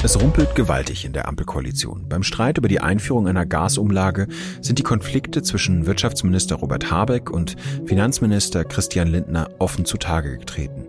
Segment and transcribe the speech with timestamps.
[0.00, 2.06] Es rumpelt gewaltig in der Ampelkoalition.
[2.08, 4.28] Beim Streit über die Einführung einer Gasumlage
[4.60, 10.84] sind die Konflikte zwischen Wirtschaftsminister Robert Habeck und Finanzminister Christian Lindner offen zutage getreten.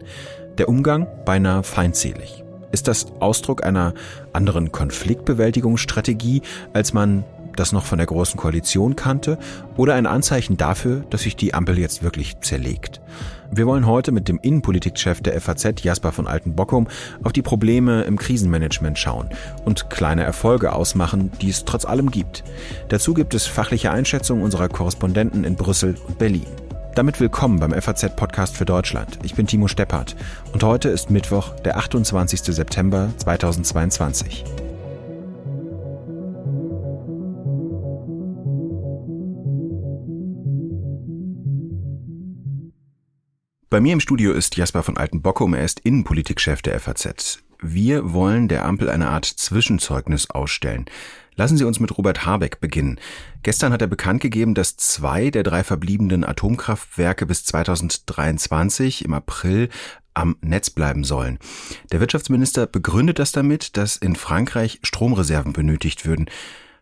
[0.60, 2.44] Der Umgang beinahe feindselig.
[2.72, 3.96] Ist das Ausdruck einer
[4.32, 7.26] anderen Konfliktbewältigungsstrategie, als man
[7.60, 9.38] das noch von der Großen Koalition kannte,
[9.78, 13.02] oder ein Anzeichen dafür, dass sich die Ampel jetzt wirklich zerlegt?
[13.52, 16.88] Wir wollen heute mit dem Innenpolitikchef der FAZ, Jasper von Altenbockum,
[17.24, 19.30] auf die Probleme im Krisenmanagement schauen
[19.66, 22.44] und kleine Erfolge ausmachen, die es trotz allem gibt.
[22.90, 26.46] Dazu gibt es fachliche Einschätzungen unserer Korrespondenten in Brüssel und Berlin.
[26.96, 29.20] Damit willkommen beim FAZ-Podcast für Deutschland.
[29.24, 30.16] Ich bin Timo Steppert
[30.54, 32.42] und heute ist Mittwoch, der 28.
[32.42, 34.69] September 2022.
[43.72, 47.44] Bei mir im Studio ist Jasper von Altenbockum, er ist Innenpolitikchef der FAZ.
[47.62, 50.86] Wir wollen der Ampel eine Art Zwischenzeugnis ausstellen.
[51.36, 53.00] Lassen Sie uns mit Robert Habeck beginnen.
[53.44, 59.70] Gestern hat er bekannt gegeben, dass zwei der drei verbliebenen Atomkraftwerke bis 2023 im April
[60.16, 61.38] am Netz bleiben sollen.
[61.92, 66.26] Der Wirtschaftsminister begründet das damit, dass in Frankreich Stromreserven benötigt würden.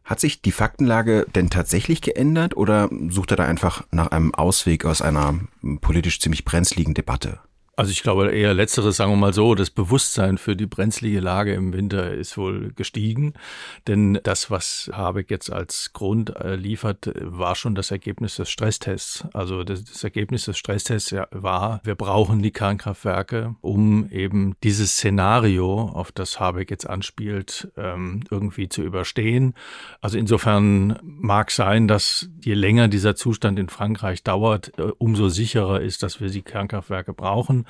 [0.08, 4.86] Hat sich die Faktenlage denn tatsächlich geändert oder sucht er da einfach nach einem Ausweg
[4.86, 5.38] aus einer
[5.82, 7.40] politisch ziemlich brenzligen Debatte?
[7.78, 11.53] Also ich glaube eher letzteres, sagen wir mal so, das Bewusstsein für die brenzlige Lage
[11.53, 13.36] im Winter ist wohl gestiegen.
[13.86, 19.28] Denn das, was Habeck jetzt als Grund äh, liefert, war schon das Ergebnis des Stresstests.
[19.31, 25.92] Also das, das Ergebnis des Stresstests war, wir brauchen die Kernkraftwerke, um eben dieses Szenario,
[25.94, 29.53] auf das Habeck jetzt anspielt, ähm, irgendwie zu überstehen.
[30.02, 35.80] Also insofern mag sein, dass je länger dieser Zustand in Frankreich dauert, äh, umso sicherer
[35.80, 37.67] ist, dass wir die Kernkraftwerke brauchen.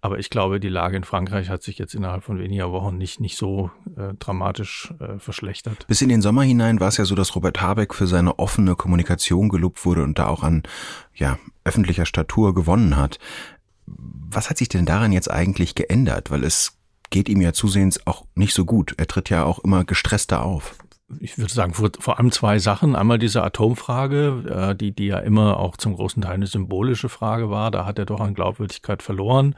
[0.00, 3.20] Aber ich glaube, die Lage in Frankreich hat sich jetzt innerhalb von weniger Wochen nicht,
[3.20, 5.86] nicht so äh, dramatisch äh, verschlechtert.
[5.86, 8.76] Bis in den Sommer hinein war es ja so, dass Robert Habeck für seine offene
[8.76, 10.62] Kommunikation gelobt wurde und da auch an
[11.14, 13.18] ja, öffentlicher Statur gewonnen hat.
[13.86, 16.30] Was hat sich denn daran jetzt eigentlich geändert?
[16.30, 16.78] Weil es
[17.10, 18.94] geht ihm ja zusehends auch nicht so gut.
[18.96, 20.76] Er tritt ja auch immer gestresster auf
[21.20, 22.96] ich würde sagen, vor, vor, allem zwei Sachen.
[22.96, 27.50] Einmal diese Atomfrage, äh, die, die ja immer auch zum großen Teil eine symbolische Frage
[27.50, 27.70] war.
[27.70, 29.54] Da hat er doch an Glaubwürdigkeit verloren,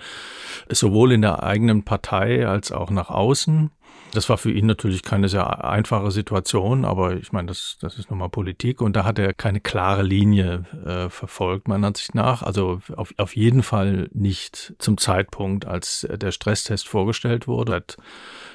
[0.69, 3.71] sowohl in der eigenen Partei als auch nach außen.
[4.13, 8.09] Das war für ihn natürlich keine sehr einfache Situation, aber ich meine, das, das ist
[8.11, 12.43] nun mal Politik und da hat er keine klare Linie äh, verfolgt, meiner Ansicht nach.
[12.43, 17.73] Also auf, auf jeden Fall nicht zum Zeitpunkt, als der Stresstest vorgestellt wurde.
[17.73, 17.97] Seit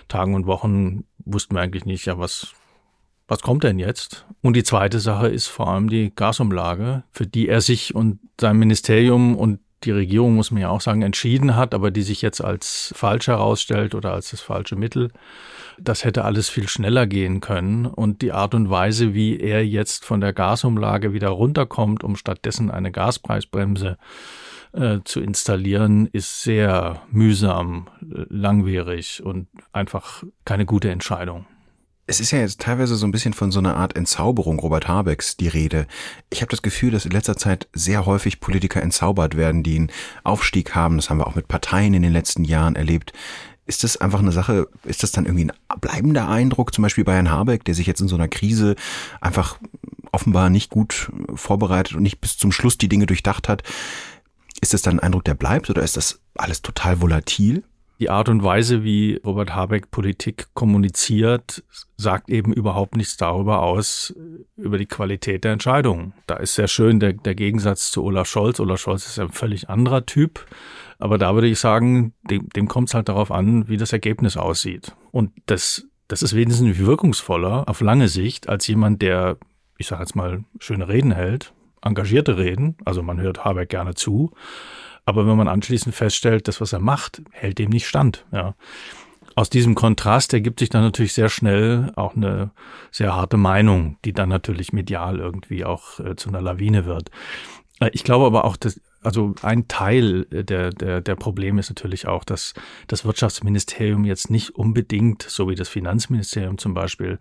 [0.07, 2.53] Tagen und Wochen wussten wir eigentlich nicht, ja, was,
[3.31, 4.25] was kommt denn jetzt?
[4.41, 8.57] Und die zweite Sache ist vor allem die Gasumlage, für die er sich und sein
[8.57, 12.41] Ministerium und die Regierung, muss man ja auch sagen, entschieden hat, aber die sich jetzt
[12.43, 15.11] als falsch herausstellt oder als das falsche Mittel.
[15.79, 17.85] Das hätte alles viel schneller gehen können.
[17.85, 22.69] Und die Art und Weise, wie er jetzt von der Gasumlage wieder runterkommt, um stattdessen
[22.69, 23.97] eine Gaspreisbremse
[24.73, 31.45] äh, zu installieren, ist sehr mühsam, langwierig und einfach keine gute Entscheidung.
[32.11, 35.37] Es ist ja jetzt teilweise so ein bisschen von so einer Art Entzauberung Robert Habecks
[35.37, 35.87] die Rede.
[36.29, 39.91] Ich habe das Gefühl, dass in letzter Zeit sehr häufig Politiker entzaubert werden, die einen
[40.25, 40.97] Aufstieg haben.
[40.97, 43.13] Das haben wir auch mit Parteien in den letzten Jahren erlebt.
[43.65, 47.13] Ist das einfach eine Sache, ist das dann irgendwie ein bleibender Eindruck, zum Beispiel bei
[47.13, 48.75] Herrn Habeck, der sich jetzt in so einer Krise
[49.21, 49.57] einfach
[50.11, 53.63] offenbar nicht gut vorbereitet und nicht bis zum Schluss die Dinge durchdacht hat?
[54.59, 57.63] Ist das dann ein Eindruck, der bleibt oder ist das alles total volatil?
[58.01, 61.63] Die Art und Weise, wie Robert Habeck Politik kommuniziert,
[61.97, 64.13] sagt eben überhaupt nichts darüber aus,
[64.57, 66.13] über die Qualität der Entscheidungen.
[66.25, 68.59] Da ist sehr schön der, der Gegensatz zu Olaf Scholz.
[68.59, 70.47] Olaf Scholz ist ein völlig anderer Typ.
[70.97, 74.35] Aber da würde ich sagen, dem, dem kommt es halt darauf an, wie das Ergebnis
[74.35, 74.95] aussieht.
[75.11, 79.37] Und das, das ist wesentlich wirkungsvoller auf lange Sicht als jemand, der,
[79.77, 84.31] ich sage jetzt mal, schöne Reden hält, engagierte Reden, also man hört Habeck gerne zu,
[85.05, 88.25] aber wenn man anschließend feststellt, das, was er macht, hält dem nicht stand.
[88.31, 88.55] Ja.
[89.35, 92.51] Aus diesem Kontrast ergibt sich dann natürlich sehr schnell auch eine
[92.91, 97.09] sehr harte Meinung, die dann natürlich medial irgendwie auch äh, zu einer Lawine wird.
[97.79, 102.07] Äh, ich glaube aber auch, dass also ein Teil der, der, der Probleme ist natürlich
[102.07, 102.53] auch, dass
[102.87, 107.17] das Wirtschaftsministerium jetzt nicht unbedingt, so wie das Finanzministerium zum Beispiel,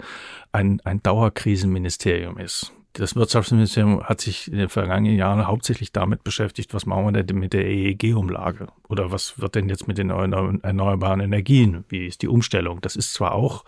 [0.52, 6.74] ein, ein Dauerkrisenministerium ist das Wirtschaftsministerium hat sich in den vergangenen Jahren hauptsächlich damit beschäftigt,
[6.74, 8.68] was machen wir denn mit der EEG-Umlage?
[8.88, 11.84] Oder was wird denn jetzt mit den erneuerbaren Energien?
[11.88, 12.80] Wie ist die Umstellung?
[12.80, 13.64] Das ist zwar auch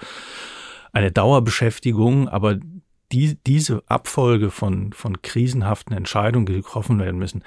[0.92, 2.58] eine Dauerbeschäftigung, aber
[3.12, 7.44] die, diese Abfolge von, von krisenhaften Entscheidungen, die getroffen werden müssen,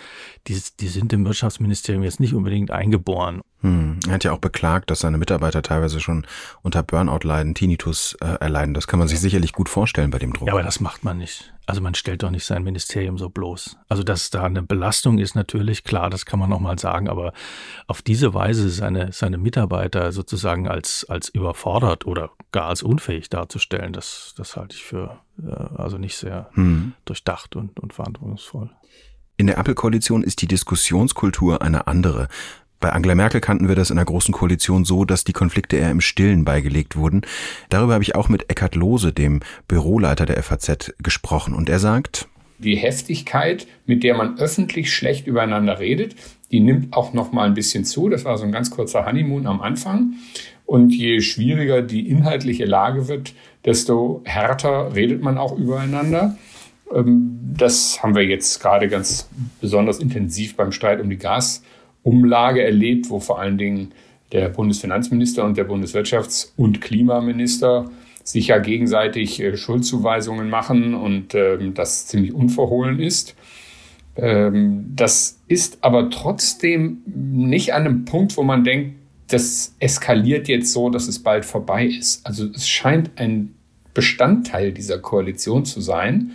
[0.48, 3.42] die, die sind im Wirtschaftsministerium jetzt nicht unbedingt eingeboren.
[3.62, 4.00] Hm.
[4.08, 6.28] Er hat ja auch beklagt, dass seine Mitarbeiter teilweise schon
[6.62, 8.76] unter Burnout leiden, Tinnitus äh, erleiden.
[8.76, 10.48] Das kann man sich sicherlich gut vorstellen bei dem Druck.
[10.48, 11.55] Ja, aber das macht man nicht.
[11.68, 13.78] Also man stellt doch nicht sein Ministerium so bloß.
[13.88, 17.34] Also dass da eine Belastung ist natürlich klar, das kann man noch mal sagen, aber
[17.88, 23.94] auf diese Weise seine seine Mitarbeiter sozusagen als als überfordert oder gar als unfähig darzustellen,
[23.94, 26.94] das das halte ich für äh, also nicht sehr hm.
[27.06, 28.70] durchdacht und und verantwortungsvoll.
[29.38, 32.30] In der Ampelkoalition ist die Diskussionskultur eine andere.
[32.80, 35.92] Bei Angela Merkel kannten wir das in der Großen Koalition so, dass die Konflikte eher
[35.92, 37.22] im Stillen beigelegt wurden.
[37.70, 41.54] Darüber habe ich auch mit Eckhard Lohse, dem Büroleiter der FAZ, gesprochen.
[41.54, 42.28] Und er sagt,
[42.58, 46.16] die Heftigkeit, mit der man öffentlich schlecht übereinander redet,
[46.52, 48.10] die nimmt auch noch mal ein bisschen zu.
[48.10, 50.14] Das war so ein ganz kurzer Honeymoon am Anfang.
[50.66, 53.34] Und je schwieriger die inhaltliche Lage wird,
[53.66, 56.38] desto härter redet man auch übereinander.
[56.94, 59.30] Ähm, das haben wir jetzt gerade ganz
[59.62, 61.62] besonders intensiv beim Streit um die Gas
[62.06, 63.92] Umlage erlebt, wo vor allen Dingen
[64.32, 67.90] der Bundesfinanzminister und der Bundeswirtschafts- und Klimaminister
[68.24, 73.36] sich ja gegenseitig äh, Schuldzuweisungen machen und ähm, das ziemlich unverhohlen ist.
[74.16, 78.96] Ähm, das ist aber trotzdem nicht an einem Punkt, wo man denkt,
[79.28, 82.26] das eskaliert jetzt so, dass es bald vorbei ist.
[82.26, 83.56] Also es scheint ein
[83.94, 86.32] Bestandteil dieser Koalition zu sein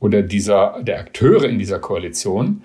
[0.00, 2.62] oder dieser, der Akteure in dieser Koalition,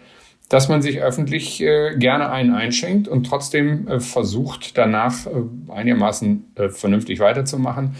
[0.49, 5.31] dass man sich öffentlich äh, gerne einen einschenkt und trotzdem äh, versucht, danach äh,
[5.71, 7.95] einigermaßen äh, vernünftig weiterzumachen.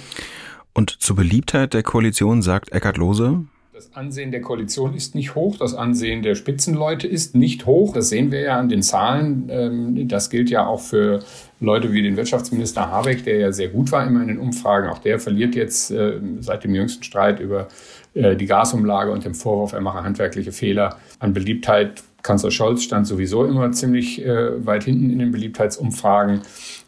[0.74, 3.46] Und zur Beliebtheit der Koalition sagt Eckhard Lohse?
[3.74, 7.94] Das Ansehen der Koalition ist nicht hoch, das Ansehen der Spitzenleute ist nicht hoch.
[7.94, 9.50] Das sehen wir ja an den Zahlen.
[9.52, 11.20] Ähm, das gilt ja auch für
[11.60, 14.90] Leute wie den Wirtschaftsminister Habeck, der ja sehr gut war immer in den Umfragen.
[14.90, 17.68] Auch der verliert jetzt äh, seit dem jüngsten Streit über
[18.14, 23.08] äh, die Gasumlage und dem Vorwurf, er mache handwerkliche Fehler an Beliebtheit Kanzler Scholz stand
[23.08, 26.42] sowieso immer ziemlich äh, weit hinten in den Beliebtheitsumfragen.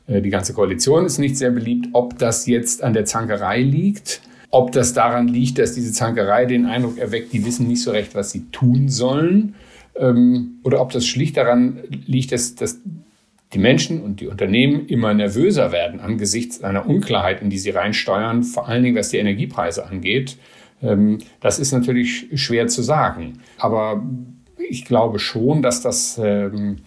[0.07, 1.87] Äh, die ganze Koalition ist nicht sehr beliebt.
[1.93, 4.21] Ob das jetzt an der Zankerei liegt,
[4.51, 8.15] ob das daran liegt, dass diese Zankerei den Eindruck erweckt, die wissen nicht so recht,
[8.15, 9.55] was sie tun sollen,
[9.95, 12.79] ähm, oder ob das schlicht daran liegt, dass, dass
[13.53, 18.43] die Menschen und die Unternehmen immer nervöser werden angesichts einer Unklarheit, in die sie reinsteuern,
[18.43, 20.37] vor allen Dingen was die Energiepreise angeht.
[20.83, 23.39] Ähm, das ist natürlich schwer zu sagen.
[23.57, 24.03] Aber
[24.69, 26.77] ich glaube schon, dass das ähm,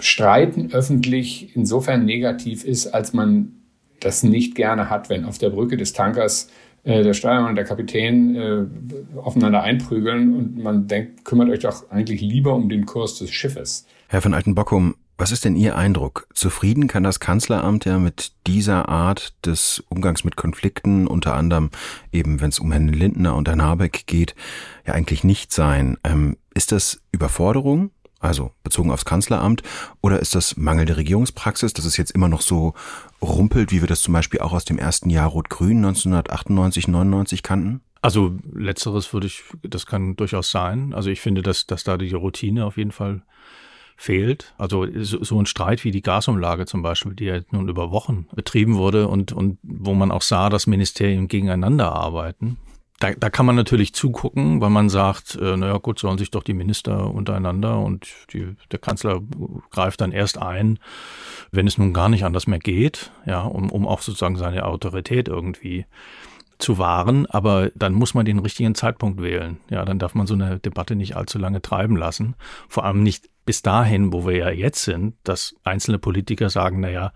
[0.00, 3.52] Streiten öffentlich insofern negativ ist, als man
[4.00, 6.48] das nicht gerne hat, wenn auf der Brücke des Tankers
[6.84, 8.66] äh, der Steuermann und der Kapitän äh,
[9.18, 13.86] aufeinander einprügeln und man denkt, kümmert euch doch eigentlich lieber um den Kurs des Schiffes.
[14.08, 16.26] Herr von Altenbockum, was ist denn Ihr Eindruck?
[16.34, 21.70] Zufrieden kann das Kanzleramt ja mit dieser Art des Umgangs mit Konflikten, unter anderem
[22.12, 24.34] eben, wenn es um Herrn Lindner und Herrn Habeck geht,
[24.86, 25.96] ja eigentlich nicht sein.
[26.04, 27.90] Ähm, ist das Überforderung,
[28.20, 29.62] also bezogen aufs Kanzleramt,
[30.02, 32.74] oder ist das mangelnde Regierungspraxis, dass es jetzt immer noch so
[33.22, 37.80] rumpelt, wie wir das zum Beispiel auch aus dem ersten Jahr Rot-Grün 1998, 99 kannten?
[38.02, 40.92] Also letzteres würde ich, das kann durchaus sein.
[40.92, 43.22] Also ich finde, dass, dass da die Routine auf jeden Fall
[43.96, 44.54] fehlt.
[44.58, 48.76] Also so ein Streit wie die Gasumlage zum Beispiel, die ja nun über Wochen betrieben
[48.76, 52.58] wurde und, und wo man auch sah, dass Ministerien gegeneinander arbeiten.
[52.98, 56.42] Da, da kann man natürlich zugucken, weil man sagt, äh, naja gut, sollen sich doch
[56.42, 59.20] die Minister untereinander und die, der Kanzler
[59.70, 60.78] greift dann erst ein,
[61.50, 65.28] wenn es nun gar nicht anders mehr geht, ja, um, um auch sozusagen seine Autorität
[65.28, 65.84] irgendwie
[66.58, 69.58] zu wahren, aber dann muss man den richtigen Zeitpunkt wählen.
[69.70, 72.34] Ja, dann darf man so eine Debatte nicht allzu lange treiben lassen.
[72.68, 76.90] Vor allem nicht bis dahin, wo wir ja jetzt sind, dass einzelne Politiker sagen, na
[76.90, 77.12] ja,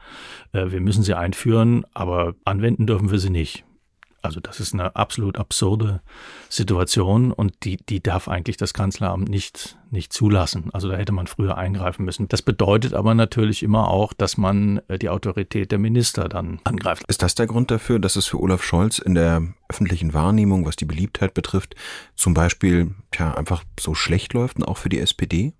[0.52, 3.64] äh, wir müssen sie einführen, aber anwenden dürfen wir sie nicht.
[4.22, 6.02] Also das ist eine absolut absurde
[6.48, 10.68] Situation und die, die darf eigentlich das Kanzleramt nicht, nicht zulassen.
[10.72, 12.28] Also da hätte man früher eingreifen müssen.
[12.28, 17.04] Das bedeutet aber natürlich immer auch, dass man äh, die Autorität der Minister dann angreift.
[17.08, 20.76] Ist das der Grund dafür, dass es für Olaf Scholz in der öffentlichen Wahrnehmung, was
[20.76, 21.74] die Beliebtheit betrifft,
[22.14, 25.54] zum Beispiel tja, einfach so schlecht läuft und auch für die SPD?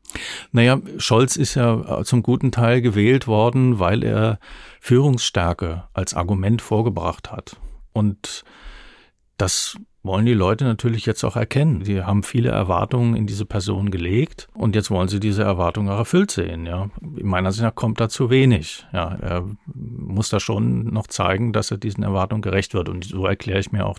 [0.52, 4.38] Naja, Scholz ist ja zum guten Teil gewählt worden, weil er
[4.80, 7.56] Führungsstärke als Argument vorgebracht hat.
[7.92, 8.44] Und
[9.36, 11.80] das wollen die Leute natürlich jetzt auch erkennen.
[11.80, 15.98] Die haben viele Erwartungen in diese Person gelegt und jetzt wollen sie diese Erwartungen auch
[15.98, 16.66] erfüllt sehen.
[16.66, 18.86] Ja, in meiner Sicht kommt da zu wenig.
[18.92, 23.26] Ja, er muss da schon noch zeigen, dass er diesen Erwartungen gerecht wird und so
[23.26, 23.98] erkläre ich mir auch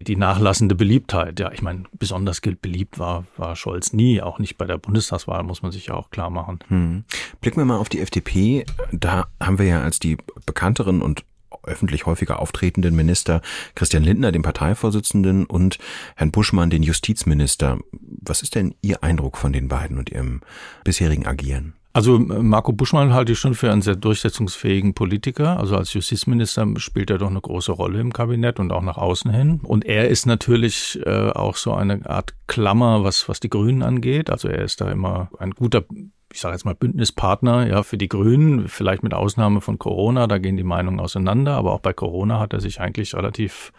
[0.00, 1.40] die nachlassende Beliebtheit.
[1.40, 5.42] Ja, ich meine, besonders gilt beliebt war, war Scholz nie, auch nicht bei der Bundestagswahl,
[5.42, 6.58] muss man sich ja auch klar machen.
[6.68, 7.04] Hm.
[7.40, 8.66] Blicken wir mal auf die FDP.
[8.92, 11.24] Da haben wir ja als die bekannteren und
[11.66, 13.42] öffentlich häufiger auftretenden Minister
[13.74, 15.78] Christian Lindner, den Parteivorsitzenden, und
[16.16, 17.78] Herrn Buschmann, den Justizminister.
[17.92, 20.40] Was ist denn Ihr Eindruck von den beiden und ihrem
[20.84, 21.74] bisherigen Agieren?
[21.96, 25.58] Also Marco Buschmann halte ich schon für einen sehr durchsetzungsfähigen Politiker.
[25.58, 29.30] Also als Justizminister spielt er doch eine große Rolle im Kabinett und auch nach außen
[29.30, 29.60] hin.
[29.62, 34.28] Und er ist natürlich äh, auch so eine Art Klammer, was, was die Grünen angeht.
[34.28, 35.86] Also er ist da immer ein guter
[36.36, 40.36] ich sage jetzt mal Bündnispartner ja für die Grünen, vielleicht mit Ausnahme von Corona, da
[40.36, 43.72] gehen die Meinungen auseinander, aber auch bei Corona hat er sich eigentlich relativ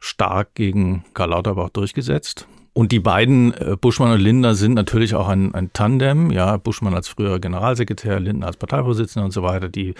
[0.00, 2.48] stark gegen Karl Lauterbach durchgesetzt.
[2.74, 6.30] Und die beiden, äh, Buschmann und Lindner, sind natürlich auch ein, ein Tandem.
[6.30, 9.68] Ja, Buschmann als früherer Generalsekretär, Lindner als Parteivorsitzender und so weiter.
[9.68, 9.94] Die,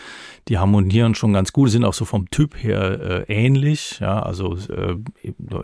[0.48, 3.98] die harmonieren schon ganz gut, sind auch so vom Typ her äh, ähnlich.
[4.00, 4.96] Ja, also äh,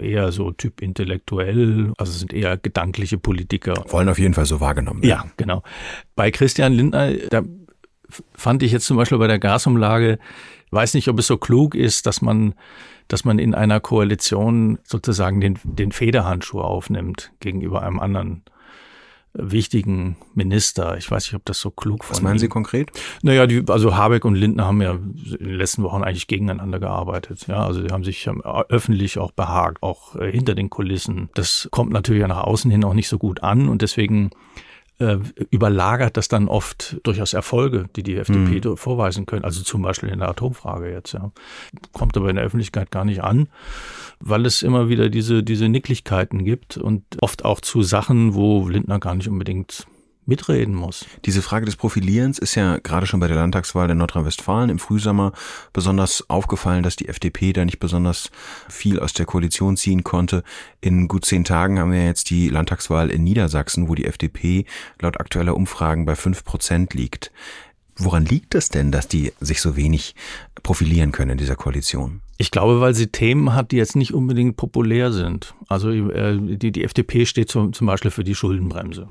[0.07, 3.85] eher so Typ intellektuell, also sind eher gedankliche Politiker.
[3.89, 5.25] Wollen auf jeden Fall so wahrgenommen werden.
[5.27, 5.63] Ja, genau.
[6.15, 7.43] Bei Christian Lindner, da
[8.35, 10.19] fand ich jetzt zum Beispiel bei der Gasumlage,
[10.73, 12.55] weiß nicht, ob es so klug ist, dass man
[13.09, 18.43] dass man in einer Koalition sozusagen den, den Federhandschuh aufnimmt gegenüber einem anderen
[19.33, 20.97] wichtigen Minister.
[20.97, 22.11] Ich weiß nicht, ob das so klug war.
[22.11, 22.91] Was meinen Sie konkret?
[23.23, 27.47] Naja, die, also Habeck und Lindner haben ja in den letzten Wochen eigentlich gegeneinander gearbeitet.
[27.47, 31.29] Ja, also die haben sich haben öffentlich auch behagt, auch äh, hinter den Kulissen.
[31.35, 34.31] Das kommt natürlich nach außen hin auch nicht so gut an und deswegen
[34.99, 35.19] äh,
[35.51, 38.77] überlagert das dann oft durchaus Erfolge, die die FDP mhm.
[38.77, 39.45] vorweisen können.
[39.45, 41.13] Also zum Beispiel in der Atomfrage jetzt.
[41.13, 41.31] Ja.
[41.93, 43.49] Kommt aber in der Öffentlichkeit gar nicht an,
[44.21, 48.99] weil es immer wieder diese, diese Nicklichkeiten gibt und oft auch zu Sachen, wo Lindner
[48.99, 49.87] gar nicht unbedingt
[50.29, 51.07] mitreden muss.
[51.25, 55.33] Diese Frage des Profilierens ist ja gerade schon bei der Landtagswahl in Nordrhein-Westfalen im Frühsommer
[55.73, 58.31] besonders aufgefallen, dass die FDP da nicht besonders
[58.69, 60.45] viel aus der Koalition ziehen konnte.
[60.81, 64.67] In gut zehn Tagen haben wir jetzt die Landtagswahl in Niedersachsen, wo die FDP
[65.01, 67.33] laut aktueller Umfragen bei fünf Prozent liegt.
[67.97, 70.15] Woran liegt es denn, dass die sich so wenig
[70.63, 72.21] profilieren können in dieser Koalition?
[72.37, 75.55] Ich glaube, weil sie Themen hat, die jetzt nicht unbedingt populär sind.
[75.67, 79.09] Also äh, die, die FDP steht zum, zum Beispiel für die Schuldenbremse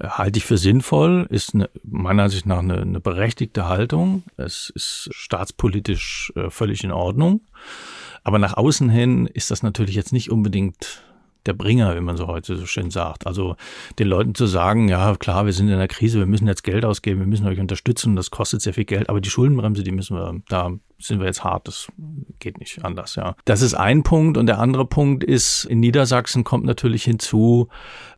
[0.00, 4.22] halte ich für sinnvoll, ist eine, meiner Ansicht nach eine, eine berechtigte Haltung.
[4.36, 7.40] Es ist staatspolitisch äh, völlig in Ordnung.
[8.22, 11.02] Aber nach außen hin ist das natürlich jetzt nicht unbedingt
[11.46, 13.26] der Bringer, wie man so heute so schön sagt.
[13.26, 13.56] Also
[13.98, 16.84] den Leuten zu sagen, ja klar, wir sind in einer Krise, wir müssen jetzt Geld
[16.84, 20.16] ausgeben, wir müssen euch unterstützen, das kostet sehr viel Geld, aber die Schuldenbremse, die müssen
[20.16, 21.88] wir, da sind wir jetzt hart, das
[22.38, 23.34] geht nicht anders, ja.
[23.44, 27.68] Das ist ein Punkt und der andere Punkt ist, in Niedersachsen kommt natürlich hinzu,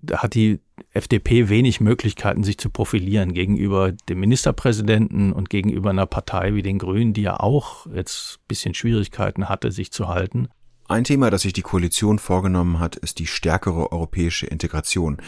[0.00, 0.60] da hat die
[0.92, 6.78] FDP wenig Möglichkeiten, sich zu profilieren gegenüber dem Ministerpräsidenten und gegenüber einer Partei wie den
[6.78, 10.48] Grünen, die ja auch jetzt bisschen Schwierigkeiten hatte, sich zu halten.
[10.90, 15.18] Ein Thema, das sich die Koalition vorgenommen hat, ist die stärkere europäische Integration.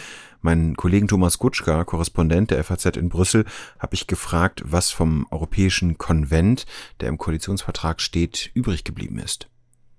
[0.41, 3.45] Meinen Kollegen Thomas Gutschka, Korrespondent der FAZ in Brüssel,
[3.79, 6.65] habe ich gefragt, was vom europäischen Konvent,
[7.03, 9.51] der im Koalitionsvertrag steht, übrig geblieben ist.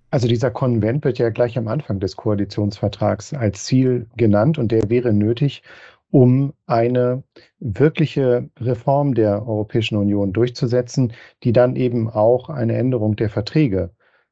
[0.09, 4.89] Also dieser Konvent wird ja gleich am Anfang des Koalitionsvertrags als Ziel genannt und der
[4.89, 5.61] wäre nötig,
[6.09, 7.21] um eine
[7.59, 11.13] wirkliche Reform der Europäischen Union durchzusetzen,
[11.43, 13.91] die dann eben auch eine Änderung der Verträge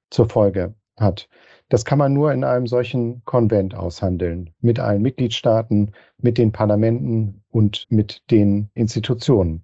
[0.10, 1.30] zur Folge hat.
[1.70, 7.44] Das kann man nur in einem solchen Konvent aushandeln, mit allen Mitgliedstaaten, mit den Parlamenten
[7.52, 9.64] und mit den Institutionen.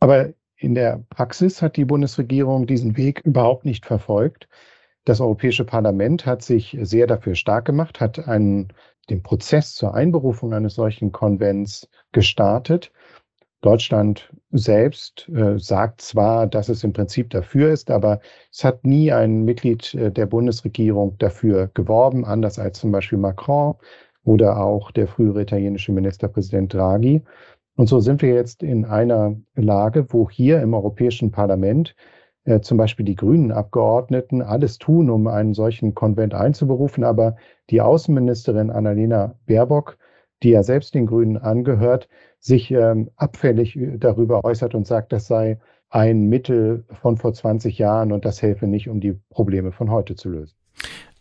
[0.00, 4.48] Aber in der Praxis hat die Bundesregierung diesen Weg überhaupt nicht verfolgt.
[5.04, 8.72] Das Europäische Parlament hat sich sehr dafür stark gemacht, hat einen,
[9.08, 12.90] den Prozess zur Einberufung eines solchen Konvents gestartet.
[13.62, 18.20] Deutschland selbst äh, sagt zwar, dass es im Prinzip dafür ist, aber
[18.52, 23.74] es hat nie ein Mitglied äh, der Bundesregierung dafür geworben, anders als zum Beispiel Macron
[24.24, 27.22] oder auch der frühere italienische Ministerpräsident Draghi.
[27.76, 31.94] Und so sind wir jetzt in einer Lage, wo hier im Europäischen Parlament
[32.44, 37.36] äh, zum Beispiel die grünen Abgeordneten alles tun, um einen solchen Konvent einzuberufen, aber
[37.70, 39.98] die Außenministerin Annalena Baerbock,
[40.42, 45.58] die ja selbst den Grünen angehört, sich ähm, abfällig darüber äußert und sagt, das sei
[45.88, 50.14] ein Mittel von vor 20 Jahren und das helfe nicht, um die Probleme von heute
[50.14, 50.54] zu lösen.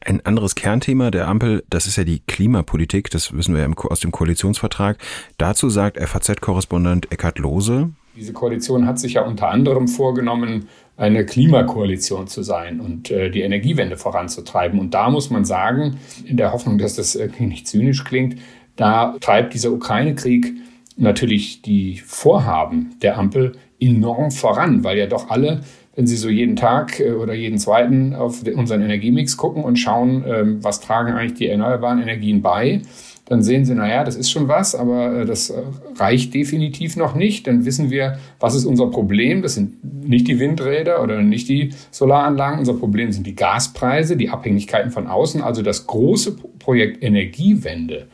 [0.02, 4.02] Ein anderes Kernthema der Ampel, das ist ja die Klimapolitik, das wissen wir ja aus
[4.02, 4.98] dem Koalitionsvertrag.
[5.38, 7.92] Dazu sagt FAZ-Korrespondent Eckhard Lohse.
[8.16, 13.42] Diese Koalition hat sich ja unter anderem vorgenommen, eine Klimakoalition zu sein und äh, die
[13.42, 14.80] Energiewende voranzutreiben.
[14.80, 18.38] Und da muss man sagen, in der Hoffnung, dass das irgendwie nicht zynisch klingt,
[18.76, 20.54] da treibt dieser Ukraine-Krieg
[20.98, 25.62] natürlich die Vorhaben der Ampel enorm voran, weil ja doch alle,
[25.96, 30.24] wenn sie so jeden Tag äh, oder jeden zweiten auf unseren Energiemix gucken und schauen,
[30.28, 32.82] ähm, was tragen eigentlich die erneuerbaren Energien bei,
[33.26, 35.52] dann sehen sie, naja, das ist schon was, aber äh, das
[35.98, 37.48] reicht definitiv noch nicht.
[37.48, 39.42] Dann wissen wir, was ist unser Problem?
[39.42, 42.60] Das sind nicht die Windräder oder nicht die Solaranlagen.
[42.60, 48.08] Unser Problem sind die Gaspreise, die Abhängigkeiten von außen, also das große Projekt Energiewende.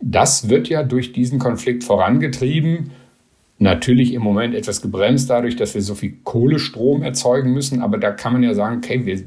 [0.00, 2.90] Das wird ja durch diesen Konflikt vorangetrieben
[3.60, 8.12] Natürlich im Moment etwas gebremst dadurch, dass wir so viel Kohlestrom erzeugen müssen, aber da
[8.12, 9.20] kann man ja sagen, okay, wir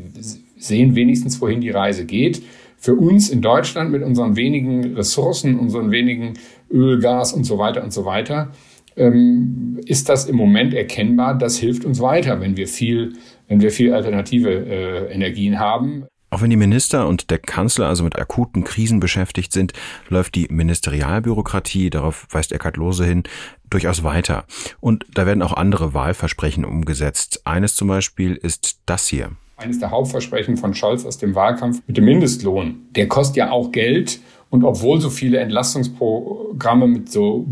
[0.57, 2.41] sehen wenigstens, wohin die Reise geht.
[2.77, 6.35] Für uns in Deutschland mit unseren wenigen Ressourcen, unseren wenigen
[6.71, 8.51] Öl, Gas und so weiter und so weiter,
[8.95, 11.37] ähm, ist das im Moment erkennbar.
[11.37, 13.13] Das hilft uns weiter, wenn wir viel,
[13.49, 16.05] wenn wir viel alternative äh, Energien haben.
[16.33, 19.73] Auch wenn die Minister und der Kanzler also mit akuten Krisen beschäftigt sind,
[20.07, 23.23] läuft die Ministerialbürokratie, darauf weist Eckhard Lose hin,
[23.69, 24.45] durchaus weiter.
[24.79, 27.41] Und da werden auch andere Wahlversprechen umgesetzt.
[27.43, 29.31] Eines zum Beispiel ist das hier.
[29.57, 32.87] Eines der Hauptversprechen von Scholz aus dem Wahlkampf mit dem Mindestlohn.
[32.95, 34.21] Der kostet ja auch Geld.
[34.49, 37.45] Und obwohl so viele Entlastungsprogramme mit so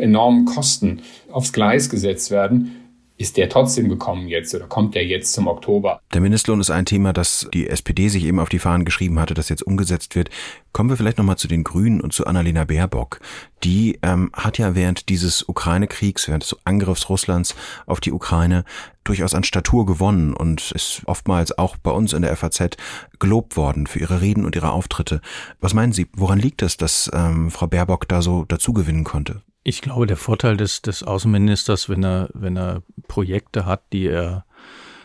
[0.00, 1.00] enormen Kosten
[1.30, 2.83] aufs Gleis gesetzt werden,
[3.16, 6.00] ist der trotzdem gekommen jetzt oder kommt der jetzt zum Oktober?
[6.12, 9.34] Der Mindestlohn ist ein Thema, das die SPD sich eben auf die Fahnen geschrieben hatte,
[9.34, 10.30] das jetzt umgesetzt wird.
[10.72, 13.20] Kommen wir vielleicht nochmal zu den Grünen und zu Annalena Baerbock.
[13.62, 17.54] Die ähm, hat ja während dieses Ukraine-Kriegs, während des Angriffs Russlands
[17.86, 18.64] auf die Ukraine
[19.04, 22.76] durchaus an Statur gewonnen und ist oftmals auch bei uns in der FAZ
[23.20, 25.20] gelobt worden für ihre Reden und ihre Auftritte.
[25.60, 29.42] Was meinen Sie, woran liegt es, dass ähm, Frau Baerbock da so dazugewinnen konnte?
[29.66, 34.44] Ich glaube, der Vorteil des, des Außenministers, wenn er, wenn er Projekte hat, die er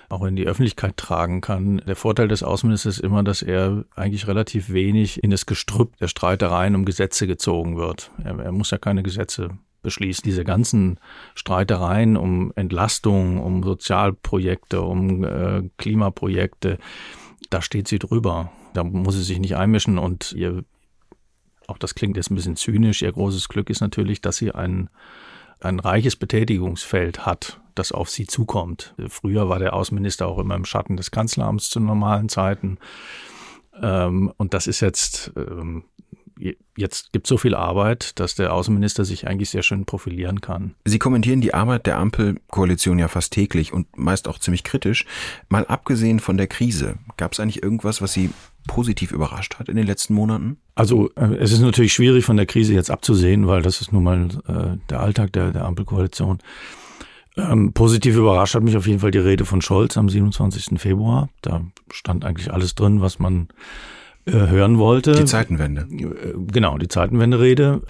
[0.09, 1.77] auch in die Öffentlichkeit tragen kann.
[1.87, 6.07] Der Vorteil des Außenministers ist immer, dass er eigentlich relativ wenig in das Gestrüpp der
[6.07, 8.11] Streitereien um Gesetze gezogen wird.
[8.23, 9.51] Er, er muss ja keine Gesetze
[9.81, 10.23] beschließen.
[10.25, 10.99] Diese ganzen
[11.35, 16.79] Streitereien um Entlastung, um Sozialprojekte, um äh, Klimaprojekte,
[17.49, 18.51] da steht sie drüber.
[18.73, 20.63] Da muss sie sich nicht einmischen und ihr
[21.69, 24.89] auch das klingt jetzt ein bisschen zynisch, ihr großes Glück ist natürlich, dass sie ein,
[25.59, 28.93] ein reiches Betätigungsfeld hat, das auf sie zukommt.
[29.07, 32.77] Früher war der Außenminister auch immer im Schatten des Kanzleramts zu normalen Zeiten.
[33.81, 35.83] Ähm, und das ist jetzt ähm,
[36.75, 40.75] jetzt gibt es so viel Arbeit, dass der Außenminister sich eigentlich sehr schön profilieren kann.
[40.85, 45.05] Sie kommentieren die Arbeit der Ampelkoalition ja fast täglich und meist auch ziemlich kritisch.
[45.49, 48.29] Mal abgesehen von der Krise, gab es eigentlich irgendwas, was Sie
[48.69, 50.57] positiv überrascht hat in den letzten Monaten?
[50.75, 54.03] Also äh, es ist natürlich schwierig von der Krise jetzt abzusehen, weil das ist nun
[54.03, 56.37] mal äh, der Alltag der, der Ampelkoalition.
[57.35, 60.79] Ähm, positiv überrascht hat mich auf jeden Fall die Rede von Scholz am 27.
[60.79, 61.29] Februar.
[61.41, 63.47] Da stand eigentlich alles drin, was man
[64.31, 65.13] hören wollte.
[65.13, 65.87] Die Zeitenwende.
[65.91, 67.81] Äh, genau, die Zeitenwende-Rede.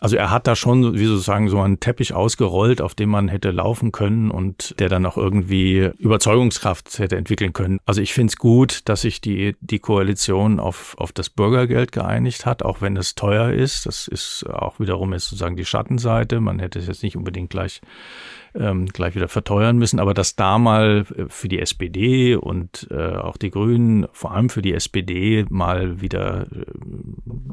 [0.00, 3.50] Also er hat da schon, wie sozusagen, so einen Teppich ausgerollt, auf dem man hätte
[3.50, 7.78] laufen können und der dann auch irgendwie Überzeugungskraft hätte entwickeln können.
[7.86, 12.44] Also ich finde es gut, dass sich die, die Koalition auf, auf das Bürgergeld geeinigt
[12.44, 13.86] hat, auch wenn es teuer ist.
[13.86, 16.40] Das ist auch wiederum jetzt sozusagen die Schattenseite.
[16.40, 17.80] Man hätte es jetzt nicht unbedingt gleich
[18.54, 20.00] ähm, gleich wieder verteuern müssen.
[20.00, 24.48] Aber dass da mal äh, für die SPD und äh, auch die Grünen, vor allem
[24.48, 26.64] für die SPD, mal wieder äh,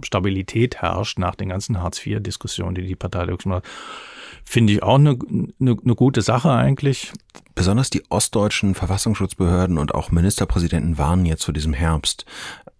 [0.03, 3.63] Stabilität herrscht nach den ganzen Hartz-IV-Diskussionen, die die Partei hat,
[4.43, 5.17] finde ich auch eine,
[5.59, 7.11] eine, eine gute Sache eigentlich.
[7.55, 12.25] Besonders die ostdeutschen Verfassungsschutzbehörden und auch Ministerpräsidenten warnen jetzt vor diesem Herbst.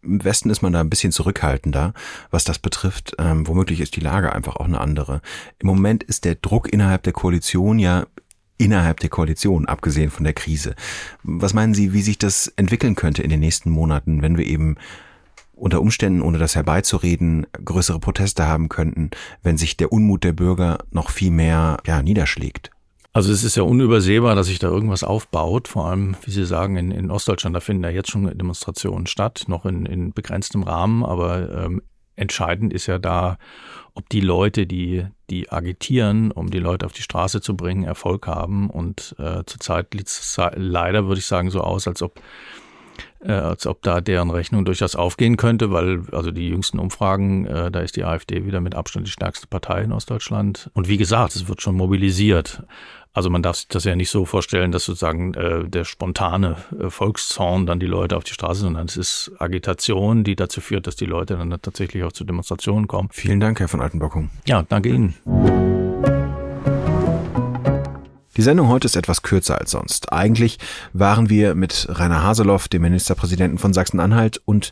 [0.04, 1.94] Im Westen ist man da ein bisschen zurückhaltender,
[2.32, 3.16] was das betrifft.
[3.20, 5.22] Ähm, womöglich ist die Lage einfach auch eine andere.
[5.60, 8.08] Im Moment ist der Druck innerhalb der Koalition ja
[8.58, 10.76] innerhalb der Koalition, abgesehen von der Krise.
[11.24, 14.76] Was meinen Sie, wie sich das entwickeln könnte in den nächsten Monaten, wenn wir eben
[15.54, 19.10] unter Umständen, ohne das herbeizureden, größere Proteste haben könnten,
[19.42, 22.72] wenn sich der Unmut der Bürger noch viel mehr ja, niederschlägt?
[23.14, 26.78] Also es ist ja unübersehbar, dass sich da irgendwas aufbaut, vor allem, wie Sie sagen,
[26.78, 31.04] in, in Ostdeutschland, da finden ja jetzt schon Demonstrationen statt, noch in, in begrenztem Rahmen,
[31.04, 31.82] aber ähm,
[32.16, 33.38] entscheidend ist ja da,
[33.96, 38.28] ob die Leute, die, die agitieren, um die Leute auf die Straße zu bringen, Erfolg
[38.28, 38.70] haben.
[38.70, 42.22] Und äh, zurzeit sieht es leider, würde ich sagen, so aus, als ob
[43.24, 47.72] äh, als ob da deren Rechnung durchaus aufgehen könnte, weil also die jüngsten Umfragen, äh,
[47.72, 50.70] da ist die AfD wieder mit Abstand die stärkste Partei in Ostdeutschland.
[50.74, 52.64] Und wie gesagt, es wird schon mobilisiert.
[53.14, 56.90] Also man darf sich das ja nicht so vorstellen, dass sozusagen äh, der spontane äh,
[56.90, 60.96] Volkszorn dann die Leute auf die Straße, sondern es ist Agitation, die dazu führt, dass
[60.96, 63.10] die Leute dann tatsächlich auch zu Demonstrationen kommen.
[63.12, 64.30] Vielen Dank, Herr von Altenbockum.
[64.46, 65.81] Ja, danke Ihnen.
[68.38, 70.14] Die Sendung heute ist etwas kürzer als sonst.
[70.14, 70.58] Eigentlich
[70.94, 74.72] waren wir mit Rainer Haseloff, dem Ministerpräsidenten von Sachsen-Anhalt, und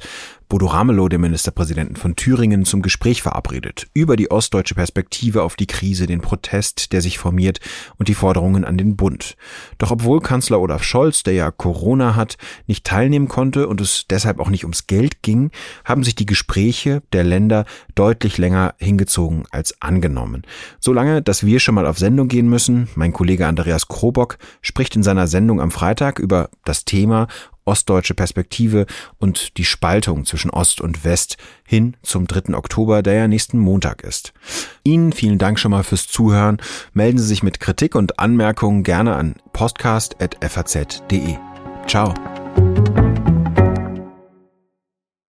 [0.50, 5.68] Bodo Ramelow, dem Ministerpräsidenten von Thüringen, zum Gespräch verabredet über die ostdeutsche Perspektive auf die
[5.68, 7.60] Krise, den Protest, der sich formiert
[7.98, 9.38] und die Forderungen an den Bund.
[9.78, 14.40] Doch obwohl Kanzler Olaf Scholz, der ja Corona hat, nicht teilnehmen konnte und es deshalb
[14.40, 15.52] auch nicht ums Geld ging,
[15.86, 20.42] haben sich die Gespräche der Länder deutlich länger hingezogen als angenommen.
[20.80, 22.90] So lange, dass wir schon mal auf Sendung gehen müssen.
[22.96, 27.28] Mein Kollege Andreas Krobock spricht in seiner Sendung am Freitag über das Thema
[27.66, 28.86] ostdeutsche Perspektive
[29.18, 32.56] und die Spaltung zwischen Ost und West hin zum 3.
[32.56, 34.34] Oktober, der ja nächsten Montag ist.
[34.84, 36.58] Ihnen vielen Dank schon mal fürs Zuhören.
[36.94, 41.38] Melden Sie sich mit Kritik und Anmerkungen gerne an podcast.faz.de.
[41.88, 42.14] Ciao.